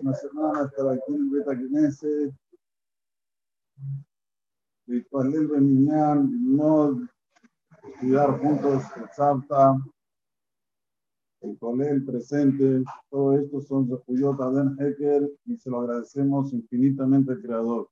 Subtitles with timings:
[0.00, 2.32] una semana estar aquí en Beta Knesset,
[4.88, 6.94] להתפלל במניין, ללמוד,
[7.88, 9.76] estudiar juntos el Sabta,
[11.42, 17.42] el Colel presente, todo esto son Zepuyot Aden Heker y se lo agradecemos infinitamente al
[17.42, 17.88] Creador.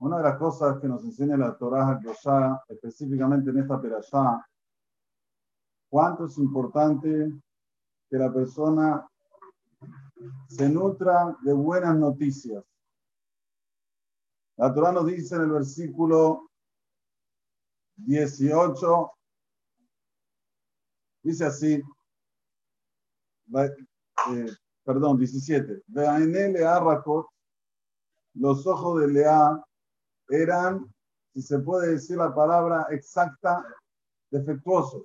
[0.00, 4.44] Una de las cosas que nos enseña la Torah ya específicamente en esta perashá,
[5.90, 7.10] cuánto es importante
[8.10, 9.08] que la persona
[10.48, 12.62] se nutra de buenas noticias.
[14.56, 16.50] La Torah nos dice en el versículo
[17.96, 19.12] 18,
[21.22, 21.82] dice así,
[23.54, 24.46] eh,
[24.84, 25.82] perdón, 17,
[28.34, 29.64] los ojos de Lea
[30.28, 30.92] eran,
[31.32, 33.64] si se puede decir la palabra exacta,
[34.30, 35.04] defectuosos.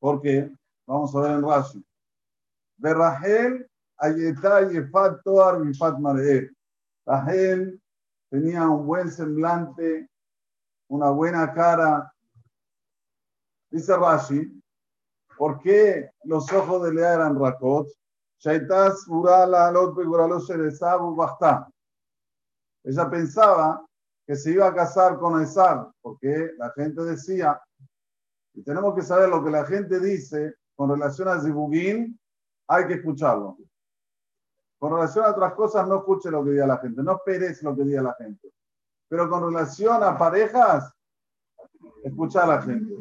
[0.00, 0.50] Porque,
[0.86, 1.87] vamos a ver en Rashi,
[2.78, 6.50] de Rahel, Ayetá, Yefat, Toar, Mifat, Mareel.
[7.06, 7.80] Rahel
[8.30, 10.08] tenía un buen semblante,
[10.88, 12.12] una buena cara.
[13.70, 14.62] Dice Rashi,
[15.36, 17.88] ¿por qué los ojos de Lea eran Rakot?
[18.38, 19.98] Shaitas, Urala, Lot,
[20.66, 21.68] Esabu, Bastá.
[22.84, 23.84] Ella pensaba
[24.26, 27.60] que se iba a casar con Esab, porque la gente decía,
[28.54, 32.18] y tenemos que saber lo que la gente dice con relación a Zibugin,
[32.68, 33.56] hay que escucharlo.
[34.78, 37.74] Con relación a otras cosas, no escuche lo que diga la gente, no esperes lo
[37.74, 38.52] que diga la gente.
[39.08, 40.92] Pero con relación a parejas,
[42.04, 42.94] escucha a la gente.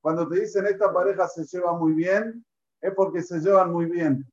[0.00, 2.44] Cuando te dicen esta pareja se lleva muy bien,
[2.80, 4.30] es porque se llevan muy bien.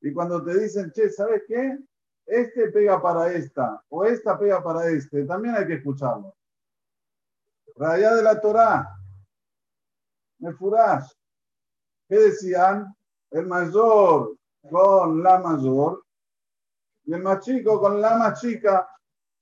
[0.00, 1.78] Y cuando te dicen, che, ¿sabes qué?
[2.26, 6.34] Este pega para esta, o esta pega para este, también hay que escucharlo.
[7.76, 8.88] Raya de la Torah,
[10.38, 11.10] Mefurash.
[12.08, 12.94] ¿Qué decían?
[13.30, 14.36] El mayor
[14.70, 16.04] con la mayor
[17.04, 18.88] y el más chico con la más chica.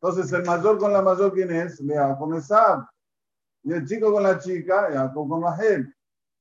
[0.00, 1.80] Entonces, el mayor con la mayor, ¿quién es?
[1.80, 2.86] Lea con Esab.
[3.64, 5.92] Y el chico con la chica, Jacob con Rahel.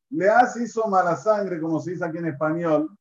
[0.10, 2.96] Lea se hizo mala sangre, como se dice aquí en español,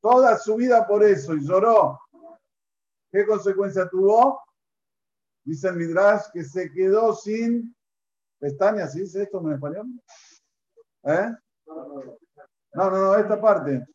[0.00, 2.00] toda su vida por eso y lloró.
[3.12, 4.40] ¿Qué consecuencia tuvo?
[5.44, 7.74] Dice el Midrash que se quedó sin
[8.40, 8.92] pestañas.
[8.92, 9.86] ¿Sí dice esto en español?
[11.04, 11.30] ¿Eh?
[12.74, 13.86] No, no, no, esta parte.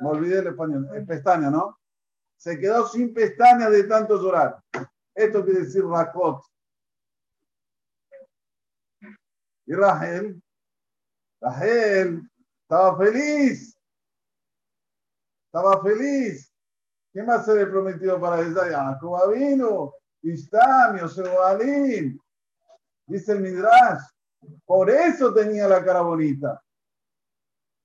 [0.00, 0.88] Me olvidé el español.
[0.94, 1.78] Es pestaña, ¿no?
[2.36, 4.60] Se quedó sin pestaña de tanto llorar.
[5.14, 6.42] Esto quiere decir Rakot.
[9.66, 10.42] Y Rahel,
[11.40, 12.22] Rahel
[12.62, 13.76] estaba feliz.
[15.46, 16.52] Estaba feliz.
[17.12, 18.94] ¿Qué más se le prometió para ella?
[18.94, 19.92] Jacob vino,
[20.22, 22.20] Istamio, Sebalín.
[23.06, 24.02] Dice el Midrash.
[24.64, 26.62] Por eso tenía la cara bonita.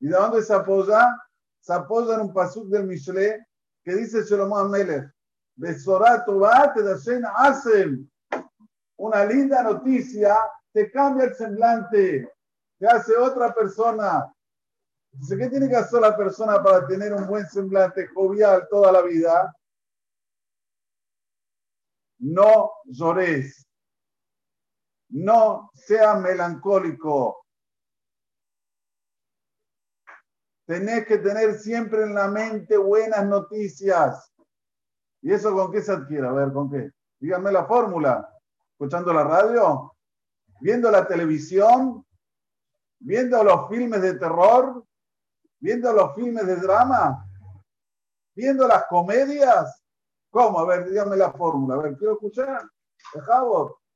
[0.04, 1.18] ¿Y de dónde se apoya?
[1.62, 3.48] Se apoya en un pasuk del Mishle
[3.86, 5.10] que dice Shlomo Amelech,
[8.98, 10.36] una linda noticia,
[10.74, 12.30] te cambia el semblante,
[12.78, 14.30] te hace otra persona.
[15.14, 19.04] Dice, ¿qué tiene que hacer la persona para tener un buen semblante jovial toda la
[19.04, 19.56] vida?
[22.20, 23.66] No llores.
[25.12, 27.43] No sea melancólico.
[30.66, 34.32] Tenés que tener siempre en la mente buenas noticias.
[35.22, 36.28] ¿Y eso con qué se adquiere?
[36.28, 36.92] A ver, ¿con qué?
[37.20, 38.30] Díganme la fórmula.
[38.72, 39.94] ¿Escuchando la radio?
[40.62, 42.06] ¿Viendo la televisión?
[43.00, 44.86] ¿Viendo los filmes de terror?
[45.60, 47.26] ¿Viendo los filmes de drama?
[48.36, 49.84] ¿Viendo las comedias?
[50.30, 50.60] ¿Cómo?
[50.60, 51.82] A ver, díganme la fórmula.
[51.98, 52.64] Quiero escuchar.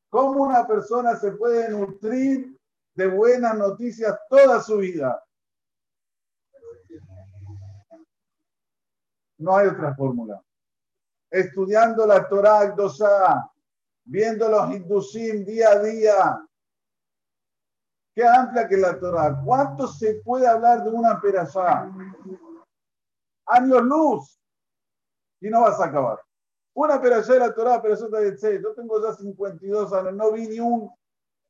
[0.10, 2.58] ¿Cómo una persona se puede nutrir
[2.94, 5.22] de buenas noticias toda su vida?
[9.40, 10.44] No hay otra fórmula.
[11.30, 13.48] Estudiando la Torah Akdosha,
[14.06, 16.44] viendo los Hindusim día a día.
[18.16, 19.40] Qué amplia que la Torah.
[19.46, 21.92] ¿Cuánto se puede hablar de una perashá?
[23.46, 24.40] Años luz.
[25.40, 26.20] Y no vas a acabar.
[26.74, 30.48] Una perashá de la Torah, eso te dice, yo tengo ya 52 años, no vi
[30.48, 30.92] ni un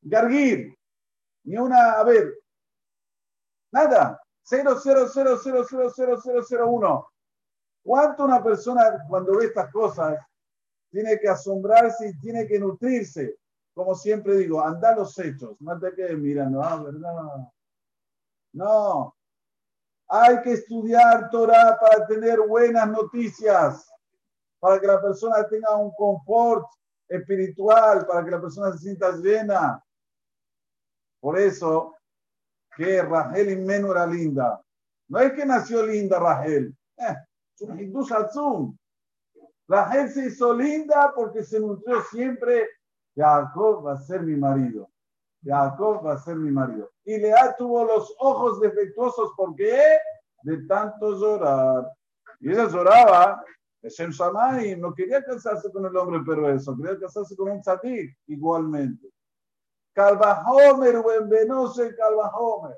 [0.00, 0.78] garguir,
[1.44, 2.34] ni una, a ver,
[3.70, 4.20] nada.
[4.44, 7.06] 000000001.
[7.88, 10.18] ¿Cuánto una persona cuando ve estas cosas
[10.90, 13.38] tiene que asombrarse y tiene que nutrirse?
[13.72, 17.48] Como siempre digo, anda los hechos, no te quedes mirando, ah, ¿verdad?
[18.52, 19.16] No,
[20.06, 23.90] hay que estudiar Torah para tener buenas noticias,
[24.60, 26.66] para que la persona tenga un confort
[27.08, 29.82] espiritual, para que la persona se sienta llena.
[31.20, 31.96] Por eso
[32.76, 34.62] que Rahel Inmenu era linda.
[35.08, 36.76] No es que nació linda Rahel.
[36.98, 37.16] Eh,
[39.68, 42.68] Rahel se hizo linda porque se nutrió siempre.
[43.14, 44.88] Jacob va a ser mi marido.
[45.44, 46.90] Jacob va a ser mi marido.
[47.04, 49.32] Y Lea tuvo los ojos defectuosos.
[49.36, 49.98] ¿Por qué?
[50.42, 51.90] De tanto llorar.
[52.40, 53.44] Y ella lloraba.
[53.82, 59.08] Shem Shamay no quería casarse con el hombre perverso, quería casarse con un tzadik igualmente.
[59.92, 62.76] Calvajomer, buen venose, Calvajomer.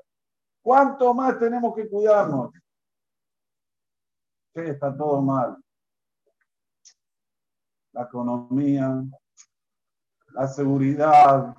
[0.61, 2.51] ¿Cuánto más tenemos que cuidarnos?
[4.53, 5.57] Está todo mal.
[7.93, 9.03] La economía,
[10.33, 11.55] la seguridad,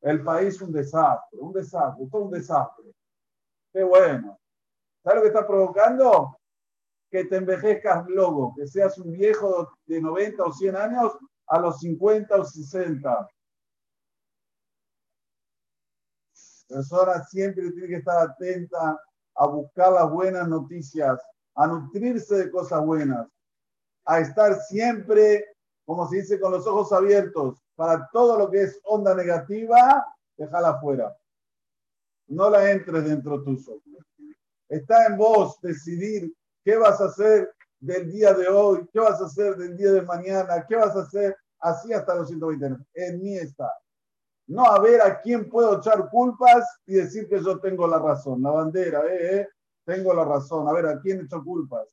[0.00, 2.92] el país un desastre, un desastre, todo un desastre.
[3.72, 4.38] Qué bueno.
[5.02, 6.36] ¿Sabes lo que está provocando?
[7.10, 11.78] Que te envejezcas loco, que seas un viejo de 90 o 100 años a los
[11.80, 13.28] 50 o 60.
[16.68, 18.98] La persona siempre tiene que estar atenta
[19.34, 21.20] a buscar las buenas noticias,
[21.54, 23.28] a nutrirse de cosas buenas,
[24.04, 25.44] a estar siempre,
[25.84, 30.04] como se dice, con los ojos abiertos para todo lo que es onda negativa,
[30.36, 31.16] déjala afuera.
[32.28, 33.80] No la entres dentro tuyo.
[34.68, 36.32] Está en vos decidir
[36.64, 40.02] qué vas a hacer del día de hoy, qué vas a hacer del día de
[40.02, 42.80] mañana, qué vas a hacer así hasta los 120 años.
[42.94, 43.72] En mí está.
[44.46, 48.42] No a ver a quién puedo echar culpas y decir que yo tengo la razón.
[48.42, 49.48] La bandera, eh, eh,
[49.90, 50.68] tengo la razón.
[50.68, 51.88] A ver, ¿a quién echo culpas?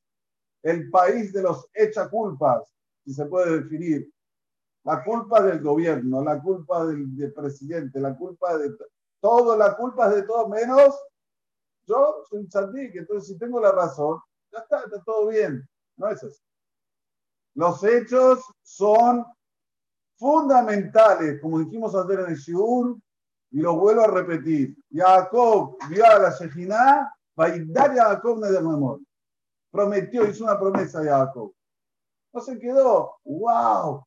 [0.62, 2.64] El país de los echa culpas,
[3.04, 4.12] si se puede definir.
[4.84, 8.72] La culpa del gobierno, la culpa del, presidente, la culpa de
[9.20, 10.96] todo, la culpa es de todo menos
[11.88, 14.20] yo soy un que entonces si tengo la razón,
[14.52, 15.66] ya está, está todo bien.
[15.96, 16.42] No es así.
[17.56, 19.26] Los hechos son
[20.18, 22.98] fundamentales, como dijimos ayer en el Shiur,
[23.52, 24.76] y lo vuelvo a repetir.
[24.92, 29.00] Jacob vio a la Shejina, va a dar a Jacob de amor.
[29.72, 31.54] Prometió, hizo una promesa a Jacob.
[32.34, 34.04] No se quedó, wow,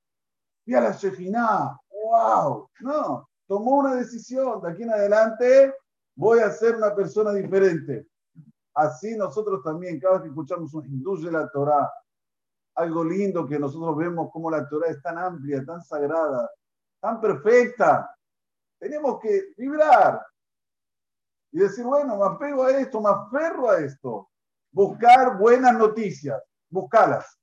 [0.64, 2.68] vi a la Shejina, wow.
[2.80, 4.60] No, tomó una decisión.
[4.62, 5.74] De aquí en adelante
[6.16, 8.06] voy a ser una persona diferente.
[8.74, 11.90] Así nosotros también, cada vez que escuchamos un hindú de la Torah,
[12.76, 16.48] algo lindo que nosotros vemos como la Torah es tan amplia, tan sagrada,
[17.00, 18.14] tan perfecta.
[18.78, 20.24] Tenemos que vibrar
[21.52, 24.28] y decir, bueno, me apego a esto, me aferro a esto.
[24.72, 27.38] Buscar buenas noticias, buscarlas.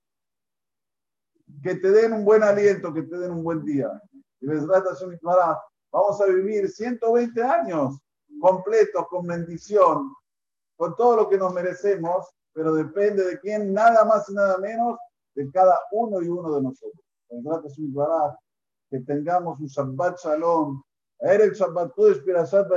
[1.62, 3.90] Que te den un buen aliento, que te den un buen día.
[4.40, 4.48] Y
[5.92, 8.00] vamos a vivir 120 años
[8.40, 10.14] completos, con bendición,
[10.76, 14.98] con todo lo que nos merecemos, pero depende de quién, nada más y nada menos
[15.36, 17.04] de cada uno y uno de nosotros.
[18.90, 20.82] Que tengamos un Shabbat Shalom.
[21.20, 22.68] el Shabbat Kodesh Pirashat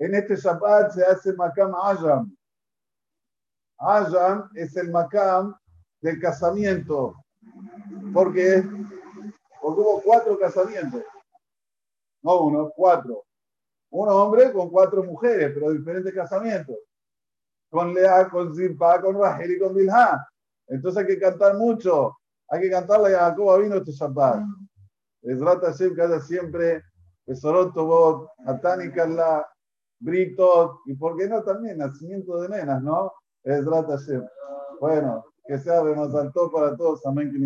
[0.00, 2.34] En este Shabbat se hace Makam Ajam.
[3.78, 5.54] Ajam es el Makam
[6.00, 7.14] del casamiento.
[8.12, 8.64] ¿Por qué?
[9.60, 11.02] Porque hubo cuatro casamientos.
[12.22, 13.24] No uno, cuatro.
[13.90, 16.76] Un hombre con cuatro mujeres, pero diferentes casamientos.
[17.68, 20.26] Con Lea, con Zilpa, con Rahel y con Bilha.
[20.66, 22.16] Entonces hay que cantar mucho.
[22.48, 24.44] Hay que cantarle a Jacob vino este Shabbat.
[25.22, 26.82] Ezrat Hashem que haya siempre
[27.26, 29.46] Besorot Tobot, Atani la
[30.00, 33.12] Britot, y por qué no también nacimiento de nenas, ¿no?
[33.44, 34.26] Ezrat Hashem.
[34.80, 37.04] Bueno, que sea alto para todos.
[37.06, 37.30] Amén.
[37.32, 37.38] Que